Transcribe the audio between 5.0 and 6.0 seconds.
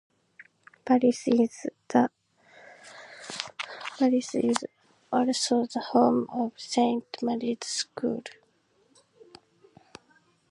also the